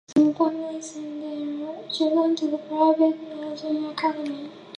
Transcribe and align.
Some 0.17 0.33
families 0.33 0.89
send 0.93 1.21
their 1.61 1.87
children 1.89 2.35
to 2.37 2.47
the 2.47 2.57
private 2.57 3.19
Elgin 3.39 3.85
Academy. 3.85 4.49